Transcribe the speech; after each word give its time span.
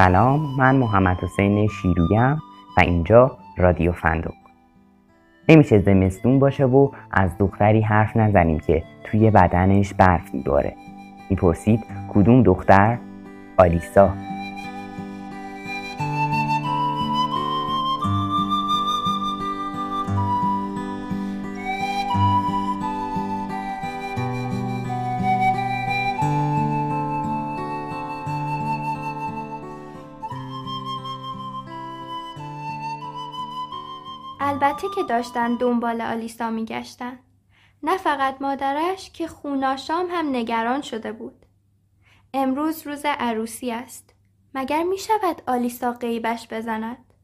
سلام 0.00 0.40
من 0.58 0.76
محمد 0.76 1.16
حسین 1.16 1.68
شیرویم 1.68 2.32
و 2.76 2.80
اینجا 2.80 3.38
رادیو 3.56 3.92
فندق. 3.92 4.32
نمیشه 5.48 5.78
زمستون 5.78 6.38
باشه 6.38 6.64
و 6.64 6.90
از 7.10 7.38
دختری 7.38 7.80
حرف 7.80 8.16
نزنیم 8.16 8.58
که 8.58 8.82
توی 9.04 9.30
بدنش 9.30 9.94
برف 9.94 10.34
میباره. 10.34 10.76
می‌پرسید 11.30 11.80
کدوم 12.14 12.42
دختر؟ 12.42 12.98
آلیسا. 13.56 14.10
البته 34.62 34.88
که 34.94 35.02
داشتن 35.02 35.54
دنبال 35.54 36.00
آلیسا 36.00 36.50
میگشتن. 36.50 37.18
نه 37.82 37.96
فقط 37.96 38.42
مادرش 38.42 39.10
که 39.10 39.28
خوناشام 39.28 40.06
هم 40.10 40.28
نگران 40.28 40.82
شده 40.82 41.12
بود. 41.12 41.46
امروز 42.34 42.86
روز 42.86 43.02
عروسی 43.04 43.72
است. 43.72 44.14
مگر 44.54 44.82
می 44.82 44.98
شود 44.98 45.42
آلیسا 45.46 45.92
قیبش 45.92 46.48
بزند؟ 46.48 47.14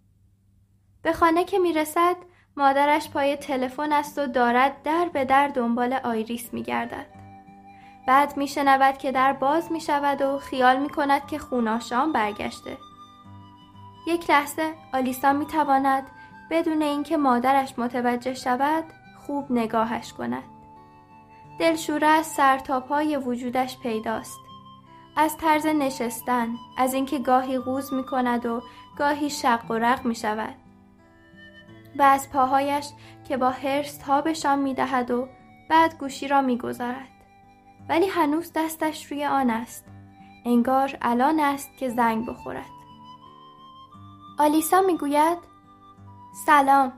به 1.02 1.12
خانه 1.12 1.44
که 1.44 1.58
می 1.58 1.72
رسد 1.72 2.16
مادرش 2.56 3.10
پای 3.10 3.36
تلفن 3.36 3.92
است 3.92 4.18
و 4.18 4.26
دارد 4.26 4.82
در 4.82 5.08
به 5.12 5.24
در 5.24 5.48
دنبال 5.48 5.92
آیریس 5.92 6.54
می 6.54 6.62
گردد. 6.62 7.06
بعد 8.06 8.36
می 8.36 8.48
شنود 8.48 8.98
که 8.98 9.12
در 9.12 9.32
باز 9.32 9.72
می 9.72 9.80
شود 9.80 10.22
و 10.22 10.38
خیال 10.38 10.76
می 10.76 10.88
کند 10.88 11.26
که 11.26 11.38
خوناشام 11.38 12.12
برگشته. 12.12 12.78
یک 14.06 14.30
لحظه 14.30 14.74
آلیسا 14.92 15.32
می 15.32 15.46
تواند 15.46 16.10
بدون 16.50 16.82
اینکه 16.82 17.16
مادرش 17.16 17.78
متوجه 17.78 18.34
شود 18.34 18.84
خوب 19.26 19.52
نگاهش 19.52 20.12
کند. 20.12 20.42
دلشوره 21.58 22.06
از 22.06 22.26
سرتاپای 22.26 23.16
وجودش 23.16 23.78
پیداست. 23.78 24.38
از 25.16 25.36
طرز 25.36 25.66
نشستن، 25.66 26.48
از 26.78 26.94
اینکه 26.94 27.18
گاهی 27.18 27.58
قوز 27.58 27.94
می 27.94 28.04
کند 28.04 28.46
و 28.46 28.62
گاهی 28.98 29.30
شق 29.30 29.70
و 29.70 29.74
رق 29.74 30.04
می 30.04 30.14
شود. 30.14 30.54
و 31.98 32.02
از 32.02 32.30
پاهایش 32.30 32.86
که 33.28 33.36
با 33.36 33.50
هرس 33.50 33.98
تابشان 33.98 34.58
می 34.58 34.74
دهد 34.74 35.10
و 35.10 35.28
بعد 35.70 35.98
گوشی 35.98 36.28
را 36.28 36.40
می 36.40 36.58
گذارد. 36.58 37.08
ولی 37.88 38.06
هنوز 38.06 38.52
دستش 38.54 39.12
روی 39.12 39.24
آن 39.24 39.50
است. 39.50 39.84
انگار 40.44 40.98
الان 41.02 41.40
است 41.40 41.76
که 41.78 41.88
زنگ 41.88 42.26
بخورد. 42.26 42.70
آلیسا 44.38 44.80
می 44.80 44.96
گوید 44.98 45.38
سلام. 46.46 46.92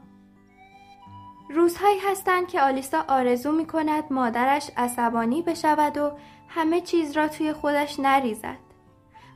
روزهایی 1.51 1.99
هستند 1.99 2.49
که 2.49 2.61
آلیسا 2.61 3.05
آرزو 3.09 3.53
می 3.53 3.67
کند 3.67 4.05
مادرش 4.11 4.71
عصبانی 4.77 5.43
بشود 5.43 5.99
و 5.99 6.13
همه 6.49 6.81
چیز 6.81 7.17
را 7.17 7.29
توی 7.29 7.53
خودش 7.53 8.01
نریزد. 8.01 8.59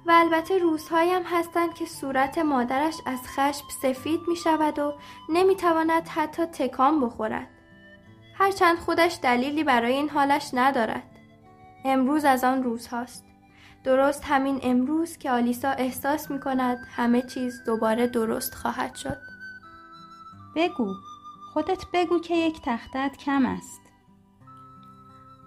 و 0.07 0.11
البته 0.11 0.59
روزهایی 0.59 1.11
هم 1.11 1.23
هستند 1.23 1.75
که 1.75 1.87
صورت 1.87 2.39
مادرش 2.39 2.95
از 3.07 3.19
خشم 3.27 3.65
سفید 3.83 4.21
می 4.29 4.37
شود 4.37 4.79
و 4.79 4.95
نمی 5.29 5.57
تواند 5.57 6.09
حتی 6.09 6.45
تکان 6.45 7.01
بخورد. 7.01 7.49
هرچند 8.39 8.79
خودش 8.79 9.19
دلیلی 9.23 9.65
برای 9.65 9.93
این 9.93 10.09
حالش 10.09 10.51
ندارد. 10.55 11.11
امروز 11.85 12.25
از 12.25 12.45
آن 12.45 12.63
روز 12.63 12.87
هاست 12.87 13.25
درست 13.85 14.25
همین 14.25 14.61
امروز 14.63 15.19
که 15.19 15.31
آلیسا 15.31 15.71
احساس 15.71 16.31
می 16.31 16.41
کند 16.41 16.79
همه 16.97 17.23
چیز 17.23 17.65
دوباره 17.67 18.07
درست 18.07 18.55
خواهد 18.55 18.95
شد. 18.95 19.32
بگو 20.57 20.95
خودت 21.53 21.85
بگو 21.93 22.19
که 22.19 22.37
یک 22.37 22.61
تختت 22.63 23.17
کم 23.17 23.47
است 23.47 23.83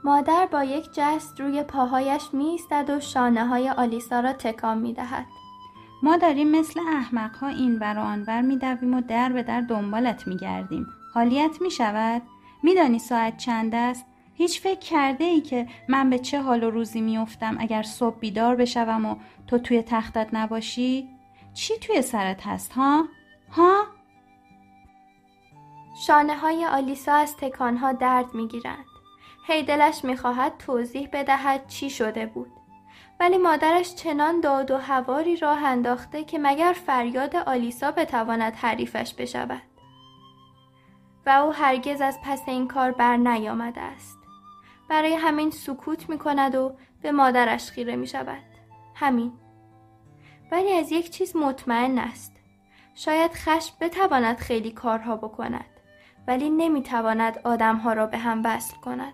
مادر 0.05 0.45
با 0.45 0.63
یک 0.63 0.85
جست 0.93 1.39
روی 1.39 1.63
پاهایش 1.63 2.23
میستد 2.33 2.89
و 2.89 2.99
شانه 2.99 3.47
های 3.47 3.69
آلیسا 3.69 4.19
را 4.19 4.33
تکان 4.33 4.77
می 4.77 4.93
دهد. 4.93 5.25
ما 6.03 6.17
داریم 6.17 6.51
مثل 6.51 6.79
احمق 6.79 7.35
ها 7.35 7.47
این 7.47 7.79
ور 7.79 7.97
و 7.97 8.01
آنور 8.01 8.41
می 8.41 8.57
دویم 8.57 8.93
و 8.93 9.01
در 9.01 9.29
به 9.29 9.43
در 9.43 9.61
دنبالت 9.61 10.27
می 10.27 10.37
گردیم. 10.37 10.87
حالیت 11.13 11.61
می 11.61 11.71
شود؟ 11.71 12.21
میدانی 12.63 12.99
ساعت 12.99 13.37
چند 13.37 13.75
است؟ 13.75 14.05
هیچ 14.33 14.61
فکر 14.61 14.79
کرده 14.79 15.23
ای 15.23 15.41
که 15.41 15.67
من 15.89 16.09
به 16.09 16.19
چه 16.19 16.41
حال 16.41 16.63
و 16.63 16.69
روزی 16.69 17.01
میافتم 17.01 17.55
اگر 17.59 17.83
صبح 17.83 18.19
بیدار 18.19 18.55
بشوم 18.55 19.05
و 19.05 19.15
تو 19.47 19.57
توی 19.57 19.81
تختت 19.81 20.27
نباشی؟ 20.33 21.09
چی 21.53 21.73
توی 21.77 22.01
سرت 22.01 22.47
هست 22.47 22.73
ها؟ 22.73 23.05
ها؟ 23.51 23.83
شانه 26.07 26.35
های 26.37 26.65
آلیسا 26.65 27.13
از 27.13 27.37
تکانها 27.37 27.91
درد 27.91 28.33
می 28.33 28.47
گیرند. 28.47 28.85
هی 29.47 29.63
دلش 29.63 30.03
می‌خواهد 30.03 30.57
توضیح 30.57 31.09
بدهد 31.13 31.67
چی 31.67 31.89
شده 31.89 32.25
بود. 32.25 32.51
ولی 33.19 33.37
مادرش 33.37 33.95
چنان 33.95 34.41
داد 34.41 34.71
و 34.71 34.77
هواری 34.77 35.37
راه 35.37 35.65
انداخته 35.65 36.23
که 36.23 36.39
مگر 36.39 36.75
فریاد 36.85 37.35
آلیسا 37.35 37.91
بتواند 37.91 38.53
حریفش 38.55 39.13
بشود. 39.13 39.61
و 41.25 41.29
او 41.29 41.53
هرگز 41.53 42.01
از 42.01 42.19
پس 42.23 42.41
این 42.47 42.67
کار 42.67 42.91
بر 42.91 43.17
نیامده 43.17 43.81
است. 43.81 44.17
برای 44.89 45.13
همین 45.13 45.51
سکوت 45.51 46.09
می 46.09 46.17
کند 46.17 46.55
و 46.55 46.75
به 47.01 47.11
مادرش 47.11 47.71
خیره 47.71 47.95
می 47.95 48.07
شود. 48.07 48.43
همین. 48.95 49.33
ولی 50.51 50.73
از 50.73 50.91
یک 50.91 51.09
چیز 51.09 51.35
مطمئن 51.35 51.99
است. 51.99 52.35
شاید 52.95 53.31
خشم 53.33 53.75
بتواند 53.81 54.37
خیلی 54.37 54.71
کارها 54.71 55.15
بکند. 55.15 55.74
ولی 56.27 56.49
نمی‌تواند 56.49 57.39
آدمها 57.43 57.93
را 57.93 58.05
به 58.05 58.17
هم 58.17 58.41
وصل 58.45 58.77
کند. 58.77 59.13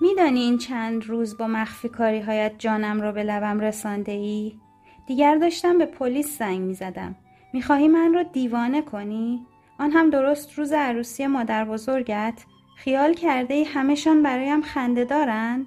میدانی 0.00 0.40
این 0.40 0.58
چند 0.58 1.04
روز 1.04 1.36
با 1.36 1.46
مخفی 1.46 1.88
کاری 1.88 2.20
هایت 2.20 2.52
جانم 2.58 3.00
را 3.00 3.12
به 3.12 3.22
لبم 3.22 3.60
رسانده 3.60 4.12
ای؟ 4.12 4.52
دیگر 5.06 5.34
داشتم 5.34 5.78
به 5.78 5.86
پلیس 5.86 6.38
زنگ 6.38 6.60
می 6.60 6.74
زدم. 6.74 7.14
می‌خواهی 7.52 7.88
من 7.88 8.14
را 8.14 8.22
دیوانه 8.22 8.82
کنی؟ 8.82 9.46
آن 9.78 9.90
هم 9.90 10.10
درست 10.10 10.58
روز 10.58 10.72
عروسی 10.72 11.26
مادر 11.26 11.64
بزرگت؟ 11.64 12.44
خیال 12.76 13.14
کرده 13.14 13.54
ای 13.54 13.64
همشان 13.64 14.22
برایم 14.22 14.62
خنده 14.62 15.04
دارند؟ 15.04 15.66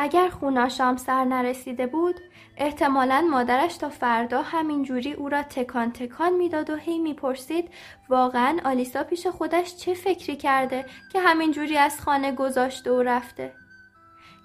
اگر 0.00 0.28
خوناشام 0.28 0.96
سر 0.96 1.24
نرسیده 1.24 1.86
بود 1.86 2.20
احتمالا 2.56 3.28
مادرش 3.30 3.76
تا 3.76 3.88
فردا 3.88 4.42
همینجوری 4.42 5.12
او 5.12 5.28
را 5.28 5.42
تکان 5.42 5.92
تکان 5.92 6.32
می‌داد 6.32 6.70
و 6.70 6.76
هی 6.76 6.98
می‌پرسید 6.98 7.70
واقعا 8.08 8.58
آلیسا 8.64 9.04
پیش 9.04 9.26
خودش 9.26 9.76
چه 9.76 9.94
فکری 9.94 10.36
کرده 10.36 10.84
که 11.12 11.20
همینجوری 11.20 11.76
از 11.78 12.00
خانه 12.00 12.32
گذاشته 12.32 12.90
و 12.92 13.02
رفته 13.02 13.52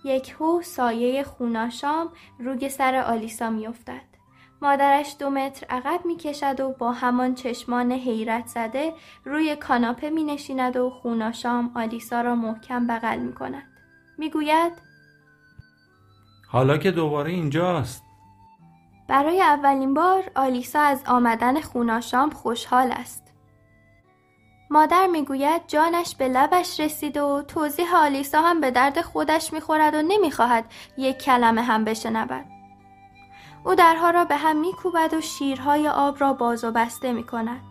یک 0.06 0.36
هو 0.40 0.62
سایه 0.62 1.24
خوناشام 1.24 2.10
روی 2.40 2.70
سر 2.70 2.96
آلیسا 2.96 3.50
میافتد 3.50 4.14
مادرش 4.62 5.16
دو 5.20 5.30
متر 5.30 5.68
عقب 5.70 6.06
می‌کشد 6.06 6.60
و 6.60 6.70
با 6.70 6.92
همان 6.92 7.36
چشمان 7.36 7.92
حیرت 7.92 8.48
زده 8.48 8.94
روی 9.26 9.56
کاناپه 9.56 10.10
می 10.10 10.24
نشیند 10.24 10.78
و 10.78 10.90
خوناشام 10.90 11.72
آلیسا 11.76 12.22
را 12.22 12.36
محکم 12.36 12.88
بغل 12.88 13.20
می 13.20 13.34
کند. 13.34 13.64
حالا 16.54 16.78
که 16.78 16.92
دوباره 16.92 17.32
اینجاست 17.32 18.04
برای 19.08 19.42
اولین 19.42 19.94
بار 19.94 20.24
آلیسا 20.36 20.82
از 20.82 21.04
آمدن 21.08 21.62
خوناشام 21.62 22.30
خوشحال 22.30 22.92
است. 22.92 23.34
مادر 24.70 25.08
می‌گوید 25.08 25.62
جانش 25.68 26.16
به 26.16 26.28
لبش 26.28 26.80
رسیده 26.80 27.22
و 27.22 27.42
توضیح 27.42 27.96
آلیسا 27.96 28.42
هم 28.42 28.62
به 28.62 28.72
درد 28.72 29.02
خودش 29.02 29.54
می‌خورد 29.54 29.94
و 29.94 30.02
نمی‌خواهد 30.02 30.66
یک 30.98 31.18
کلمه 31.18 31.62
هم 31.62 31.84
بشنود. 31.86 32.46
او 33.66 33.76
درها 33.76 34.10
را 34.10 34.26
به 34.26 34.36
هم 34.36 34.60
میکوبد 34.60 35.14
و 35.14 35.22
شیرهای 35.22 35.88
آب 35.88 36.22
را 36.22 36.34
باز 36.34 36.64
و 36.64 36.72
بسته 36.72 37.14
می‌کند. 37.14 37.62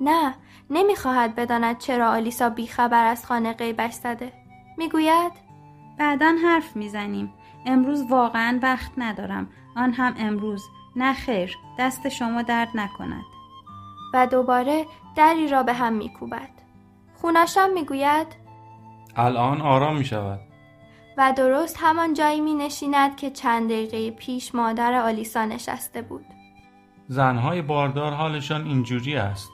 نه 0.00 0.34
نمی‌خواهد 0.70 1.34
بداند 1.34 1.78
چرا 1.78 2.10
آلیسا 2.10 2.48
بیخبر 2.50 3.06
از 3.06 3.26
خانه 3.26 3.52
غیبش 3.52 3.92
زده. 3.92 4.32
می‌گوید 4.78 5.32
بعدا 5.98 6.34
حرف 6.44 6.76
می‌زنیم. 6.76 7.34
امروز 7.66 8.10
واقعا 8.10 8.58
وقت 8.62 8.92
ندارم. 8.96 9.48
آن 9.76 9.92
هم 9.92 10.14
امروز. 10.18 10.64
نه 10.96 11.14
خیر 11.14 11.58
دست 11.78 12.08
شما 12.08 12.42
درد 12.42 12.68
نکند. 12.74 13.24
و 14.14 14.26
دوباره 14.26 14.86
دری 15.16 15.48
را 15.48 15.62
به 15.62 15.72
هم 15.72 15.92
میکوبد. 15.92 16.50
خونشان 17.14 17.72
می‌گوید 17.72 18.26
الان 19.16 19.60
آرام 19.60 19.96
می 19.96 20.04
شود 20.04 20.40
و 21.18 21.32
درست 21.36 21.76
همان 21.80 22.14
جایی 22.14 22.40
می 22.40 22.54
نشیند 22.54 23.16
که 23.16 23.30
چند 23.30 23.70
دقیقه 23.70 24.10
پیش 24.10 24.54
مادر 24.54 24.94
آلیسا 24.94 25.44
نشسته 25.44 26.02
بود. 26.02 26.24
زنهای 27.08 27.62
باردار 27.62 28.12
حالشان 28.12 28.66
اینجوری 28.66 29.16
است. 29.16 29.50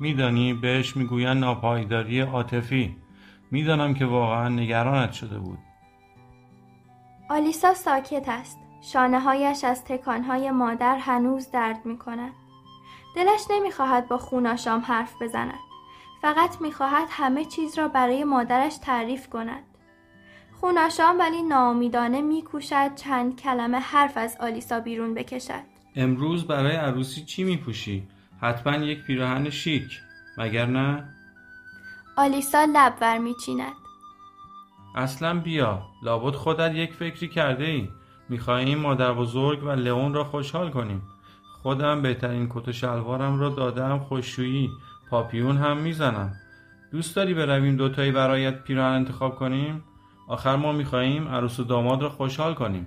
میدانی 0.00 0.54
بهش 0.54 0.96
می‌گویند 0.96 1.36
ناپایداری 1.36 2.20
عاطفی. 2.20 2.96
می‌دانم 3.50 3.94
که 3.94 4.06
واقعا 4.06 4.48
نگرانت 4.48 5.12
شده 5.12 5.38
بود. 5.38 5.58
آلیسا 7.32 7.74
ساکت 7.74 8.28
است 8.28 8.58
شانه 8.80 9.20
هایش 9.20 9.64
از 9.64 9.84
تکانهای 9.84 10.50
مادر 10.50 10.96
هنوز 10.98 11.50
درد 11.50 11.86
می 11.86 11.98
کند. 11.98 12.32
دلش 13.16 13.40
نمی‌خواهد 13.50 14.08
با 14.08 14.18
خوناشام 14.18 14.80
حرف 14.80 15.22
بزند. 15.22 15.58
فقط 16.22 16.60
می‌خواهد 16.60 17.08
همه 17.10 17.44
چیز 17.44 17.78
را 17.78 17.88
برای 17.88 18.24
مادرش 18.24 18.76
تعریف 18.76 19.28
کند. 19.28 19.62
خوناشام 20.60 21.18
ولی 21.18 21.42
ناامیدانه 21.42 22.22
میکوشد 22.22 22.94
چند 22.94 23.40
کلمه 23.40 23.78
حرف 23.78 24.16
از 24.16 24.36
آلیسا 24.40 24.80
بیرون 24.80 25.14
بکشد. 25.14 25.62
امروز 25.96 26.46
برای 26.46 26.76
عروسی 26.76 27.24
چی 27.24 27.44
میپوشی؟ 27.44 28.08
حتما 28.40 28.76
یک 28.76 29.04
پیراهن 29.04 29.50
شیک 29.50 30.00
مگر 30.38 30.66
نه؟ 30.66 31.04
آلیسا 32.16 32.64
لب 32.64 32.94
ور 33.00 33.18
میچیند. 33.18 33.81
اصلا 34.94 35.40
بیا 35.40 35.82
لابد 36.02 36.34
خودت 36.34 36.74
یک 36.74 36.92
فکری 36.92 37.28
کرده 37.28 37.64
ای. 37.64 37.88
می‌خواهیم 38.28 38.78
مادر 38.78 39.12
بزرگ 39.12 39.64
و 39.64 39.70
لئون 39.70 40.14
را 40.14 40.24
خوشحال 40.24 40.70
کنیم. 40.70 41.02
خودم 41.62 42.02
بهترین 42.02 42.48
کت 42.50 42.68
و 42.68 42.72
شلوارم 42.72 43.40
را 43.40 43.48
دادم 43.48 43.98
خوششویی 43.98 44.70
پاپیون 45.10 45.56
هم 45.56 45.76
می‌زنم. 45.76 46.32
دوست 46.92 47.16
داری 47.16 47.34
برویم 47.34 47.76
دوتایی 47.76 48.12
برایت 48.12 48.62
پیراهن 48.62 48.94
انتخاب 48.94 49.36
کنیم؟ 49.36 49.84
آخر 50.28 50.56
ما 50.56 50.72
می‌خواهیم 50.72 51.28
عروس 51.28 51.60
و 51.60 51.64
داماد 51.64 52.02
را 52.02 52.08
خوشحال 52.08 52.54
کنیم. 52.54 52.86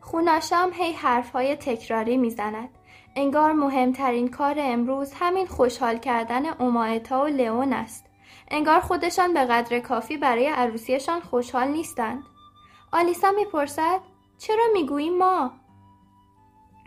خونشام 0.00 0.70
هی 0.72 0.92
حرفهای 0.92 1.56
تکراری 1.56 2.16
می‌زند. 2.16 2.68
انگار 3.16 3.52
مهمترین 3.52 4.28
کار 4.30 4.56
امروز 4.58 5.12
همین 5.14 5.46
خوشحال 5.46 5.98
کردن 5.98 6.46
اومایتا 6.46 7.22
و 7.22 7.26
لئون 7.26 7.72
است. 7.72 8.05
انگار 8.48 8.80
خودشان 8.80 9.34
به 9.34 9.44
قدر 9.44 9.80
کافی 9.80 10.16
برای 10.16 10.46
عروسیشان 10.46 11.20
خوشحال 11.20 11.68
نیستند. 11.68 12.22
آلیسا 12.92 13.30
می‌پرسد 13.30 14.00
چرا 14.38 14.64
می‌گوییم 14.72 15.18
ما؟ 15.18 15.52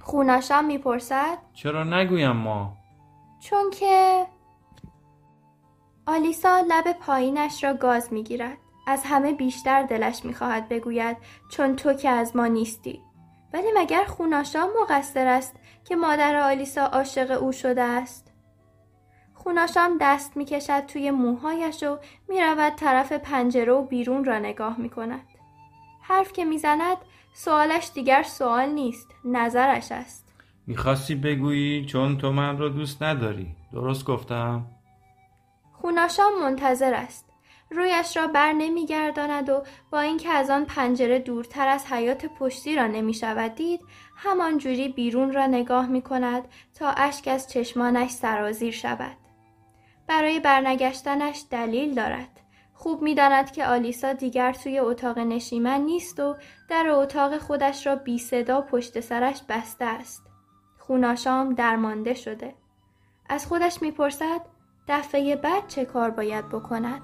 خوناشام 0.01 0.65
می‌پرسد 0.65 1.37
چرا 1.53 1.83
نگویم 1.83 2.31
ما؟ 2.31 2.73
چون 3.39 3.69
که 3.69 4.25
آلیسا 6.07 6.59
لب 6.67 6.91
پایینش 6.91 7.63
را 7.63 7.73
گاز 7.73 8.13
می‌گیرد. 8.13 8.57
از 8.87 9.03
همه 9.05 9.33
بیشتر 9.33 9.83
دلش 9.83 10.25
می‌خواهد 10.25 10.69
بگوید 10.69 11.17
چون 11.51 11.75
تو 11.75 11.93
که 11.93 12.09
از 12.09 12.35
ما 12.35 12.47
نیستی. 12.47 13.01
ولی 13.53 13.67
مگر 13.75 14.03
خوناشام 14.03 14.69
مقصر 14.81 15.27
است 15.27 15.55
که 15.85 15.95
مادر 15.95 16.35
آلیسا 16.35 16.85
عاشق 16.85 17.41
او 17.41 17.51
شده 17.51 17.81
است؟ 17.81 18.28
خوناشام 19.43 19.97
دست 20.01 20.37
می‌کشد 20.37 20.85
توی 20.85 21.11
موهایش 21.11 21.83
و 21.83 21.97
می‌رود 22.27 22.75
طرف 22.75 23.11
پنجره 23.11 23.73
و 23.73 23.81
بیرون 23.85 24.25
را 24.25 24.39
نگاه 24.39 24.79
می‌کند. 24.79 25.27
حرف 26.01 26.33
که 26.33 26.45
می‌زند 26.45 26.97
سوالش 27.33 27.91
دیگر 27.93 28.23
سوال 28.23 28.69
نیست 28.69 29.07
نظرش 29.25 29.91
است. 29.91 30.33
می‌خواستی 30.67 31.15
بگویی 31.15 31.85
چون 31.85 32.17
تو 32.17 32.31
من 32.31 32.57
را 32.57 32.69
دوست 32.69 33.03
نداری. 33.03 33.55
درست 33.73 34.05
گفتم؟ 34.05 34.65
خوناشام 35.81 36.41
منتظر 36.41 36.93
است. 36.93 37.25
رویش 37.71 38.17
را 38.17 38.27
بر 38.27 38.53
نمیگرداند 38.53 39.49
و 39.49 39.63
با 39.91 39.99
اینکه 39.99 40.29
از 40.29 40.49
آن 40.49 40.65
پنجره 40.65 41.19
دورتر 41.19 41.67
از 41.67 41.91
حیات 41.91 42.25
پشتی 42.25 42.75
را 42.75 42.87
نمی 42.87 43.13
شود 43.13 43.55
دید 43.55 43.81
همان 44.15 44.57
جوری 44.57 44.89
بیرون 44.89 45.33
را 45.33 45.47
نگاه 45.47 45.87
می 45.87 46.01
کند 46.01 46.43
تا 46.73 46.89
اشک 46.89 47.27
از 47.27 47.49
چشمانش 47.49 48.11
سرازیر 48.11 48.71
شود. 48.71 49.28
برای 50.09 50.39
برنگشتنش 50.39 51.45
دلیل 51.51 51.93
دارد 51.95 52.39
خوب 52.73 53.01
می‌داند 53.01 53.51
که 53.51 53.65
آلیسا 53.65 54.13
دیگر 54.13 54.53
توی 54.53 54.79
اتاق 54.79 55.19
نشیمن 55.19 55.81
نیست 55.81 56.19
و 56.19 56.35
در 56.69 56.89
اتاق 56.89 57.37
خودش 57.37 57.87
را 57.87 57.95
بی 57.95 58.19
صدا 58.19 58.61
پشت 58.61 58.99
سرش 58.99 59.41
بسته 59.49 59.85
است. 59.85 60.23
خوناشام 60.79 61.53
درمانده 61.53 62.13
شده. 62.13 62.55
از 63.29 63.45
خودش 63.45 63.81
می‌پرسد 63.81 64.41
دفعه 64.87 65.35
بعد 65.35 65.67
چه 65.67 65.85
کار 65.85 66.09
باید 66.09 66.49
بکند؟ 66.49 67.01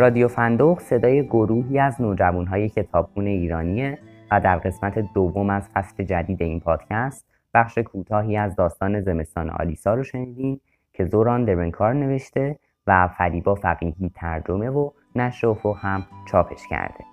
رادیو 0.00 0.28
فندق 0.28 0.78
صدای 0.78 1.26
گروهی 1.26 1.78
از 1.78 2.00
نوجوانهای 2.00 2.68
کتابخون 2.68 3.26
ایرانیه 3.26 3.98
و 4.30 4.40
در 4.40 4.58
قسمت 4.58 4.98
دوم 5.14 5.50
از 5.50 5.68
فصل 5.68 6.04
جدید 6.04 6.42
این 6.42 6.60
پادکست 6.60 7.26
بخش 7.54 7.78
کوتاهی 7.78 8.36
از 8.36 8.56
داستان 8.56 9.00
زمستان 9.00 9.50
آلیسا 9.50 9.94
رو 9.94 10.02
شنیدیم 10.02 10.60
که 10.92 11.04
زوران 11.04 11.44
درنکار 11.44 11.94
نوشته 11.94 12.58
و 12.86 13.08
فریبا 13.08 13.54
فقیهی 13.54 14.10
ترجمه 14.14 14.70
و 14.70 14.90
نشر 15.16 15.46
افق 15.46 15.76
هم 15.80 16.06
چاپش 16.30 16.66
کرده. 16.70 17.04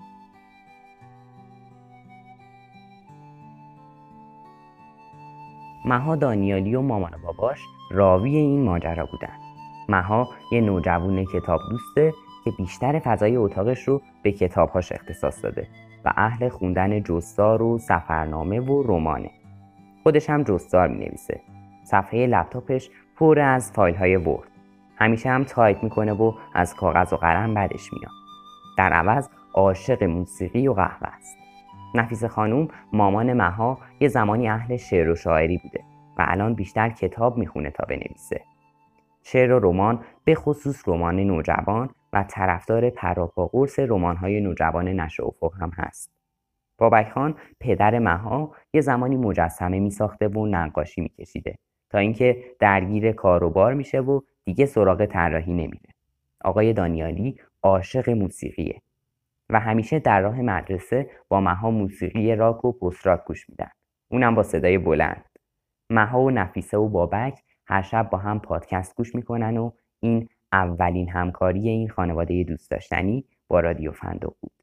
مها 5.86 6.16
دانیالی 6.16 6.75
و 6.75 6.81
مامان 6.81 7.12
باباش 7.24 7.60
راوی 7.92 8.38
این 8.38 8.63
ماجرا 8.63 9.06
بودن. 9.06 9.38
مها 9.89 10.28
یه 10.51 10.62
نوجوون 10.62 11.25
کتاب 11.25 11.60
دوسته 11.69 12.13
که 12.47 12.57
بیشتر 12.57 12.99
فضای 12.99 13.35
اتاقش 13.35 13.88
رو 13.88 14.01
به 14.23 14.31
کتابهاش 14.31 14.91
اختصاص 14.91 15.44
داده 15.44 15.67
و 16.05 16.13
اهل 16.17 16.49
خوندن 16.49 17.03
جستار 17.03 17.61
و 17.61 17.77
سفرنامه 17.77 18.59
و 18.59 18.83
رمانه. 18.83 19.31
خودش 20.03 20.29
هم 20.29 20.44
جستار 20.44 20.88
می 20.88 20.97
نویسه 20.97 21.41
صفحه 21.83 22.27
لپتاپش 22.27 22.89
پر 23.15 23.39
از 23.39 23.71
فایل 23.71 23.95
های 23.95 24.15
Word 24.15 24.47
همیشه 24.95 25.29
هم 25.29 25.44
تایپ 25.44 25.83
می‌کنه 25.83 26.13
و 26.13 26.33
از 26.53 26.75
کاغذ 26.75 27.13
و 27.13 27.15
قلم 27.15 27.53
بدش 27.53 27.93
میاد. 27.93 28.12
در 28.77 28.93
عوض 28.93 29.29
عاشق 29.53 30.03
موسیقی 30.03 30.67
و 30.67 30.74
قهوه 30.74 31.07
است. 31.07 31.38
نفیس 31.95 32.24
خانوم 32.24 32.67
مامان 32.93 33.33
مها 33.33 33.77
یه 34.00 34.07
زمانی 34.07 34.50
اهل 34.50 34.77
شعر 34.77 35.10
و 35.10 35.15
شاعری 35.15 35.57
بوده 35.57 35.83
و 36.17 36.25
الان 36.27 36.53
بیشتر 36.53 36.89
کتاب 36.89 37.38
می‌خونه 37.38 37.72
تا 37.72 37.86
بنویسه. 37.89 38.41
شعر 39.24 39.53
و 39.53 39.60
رمان 39.60 40.00
به 40.25 40.36
خصوص 40.36 40.88
رمان 40.88 41.19
نوجوان 41.19 41.89
طرفدار 42.24 42.89
پراپاقرص 42.89 43.79
رمان‌های 43.79 44.41
نوجوان 44.41 44.88
نشر 44.88 45.24
افق 45.24 45.53
هم 45.62 45.71
هست. 45.75 46.12
بابک 46.77 47.09
خان 47.09 47.36
پدر 47.59 48.00
مها 48.00 48.55
یه 48.74 48.81
زمانی 48.81 49.17
مجسمه 49.17 49.79
می 49.79 49.89
ساخته 49.89 50.27
و 50.27 50.45
نقاشی 50.45 51.01
می 51.01 51.09
کشیده 51.09 51.57
تا 51.89 51.97
اینکه 51.97 52.43
درگیر 52.59 53.12
کار 53.12 53.43
و 53.43 53.50
بار 53.50 53.74
میشه 53.74 54.00
و 54.00 54.21
دیگه 54.43 54.65
سراغ 54.65 55.05
طراحی 55.05 55.53
نمیره. 55.53 55.93
آقای 56.43 56.74
دانیالی 56.74 57.39
عاشق 57.63 58.09
موسیقیه 58.09 58.81
و 59.50 59.59
همیشه 59.59 60.00
در 60.00 60.21
راه 60.21 60.41
مدرسه 60.41 61.09
با 61.29 61.41
مها 61.41 61.71
موسیقی 61.71 62.36
راک 62.36 62.65
و 62.65 62.71
پست 62.71 63.07
راک 63.07 63.25
گوش 63.25 63.50
میدن. 63.50 63.69
اونم 64.12 64.36
با 64.36 64.43
صدای 64.43 64.77
بلند. 64.77 65.25
مها 65.89 66.21
و 66.21 66.31
نفیسه 66.31 66.77
و 66.77 66.88
بابک 66.88 67.43
هر 67.65 67.81
شب 67.81 68.09
با 68.09 68.17
هم 68.17 68.39
پادکست 68.39 68.95
گوش 68.95 69.15
می‌کنن 69.15 69.57
و 69.57 69.71
این 70.00 70.29
اولین 70.54 71.10
همکاری 71.10 71.70
این 71.70 71.89
خانواده 71.89 72.44
دوست 72.44 72.72
داشتنی 72.72 73.25
با 73.48 73.60
رادیو 73.60 73.92
فندق 73.92 74.34
بود 74.42 74.56